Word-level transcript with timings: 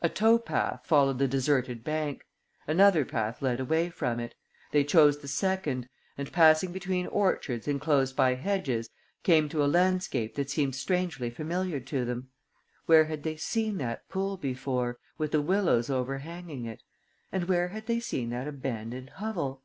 A 0.00 0.08
tow 0.08 0.40
path 0.40 0.84
followed 0.86 1.20
the 1.20 1.28
deserted 1.28 1.84
bank. 1.84 2.24
Another 2.66 3.04
path 3.04 3.40
led 3.40 3.60
away 3.60 3.90
from 3.90 4.18
it. 4.18 4.34
They 4.72 4.82
chose 4.82 5.18
the 5.18 5.28
second 5.28 5.88
and, 6.18 6.32
passing 6.32 6.72
between 6.72 7.06
orchards 7.06 7.68
enclosed 7.68 8.16
by 8.16 8.34
hedges, 8.34 8.90
came 9.22 9.48
to 9.50 9.62
a 9.64 9.70
landscape 9.70 10.34
that 10.34 10.50
seemed 10.50 10.74
strangely 10.74 11.30
familiar 11.30 11.78
to 11.78 12.04
them. 12.04 12.30
Where 12.86 13.04
had 13.04 13.22
they 13.22 13.36
seen 13.36 13.78
that 13.78 14.08
pool 14.08 14.36
before, 14.36 14.98
with 15.16 15.30
the 15.30 15.40
willows 15.40 15.88
overhanging 15.88 16.64
it? 16.64 16.82
And 17.30 17.44
where 17.44 17.68
had 17.68 17.86
they 17.86 18.00
seen 18.00 18.30
that 18.30 18.48
abandoned 18.48 19.10
hovel? 19.10 19.62